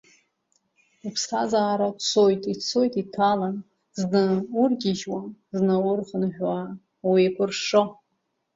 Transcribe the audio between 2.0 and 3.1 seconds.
цоит, ицоит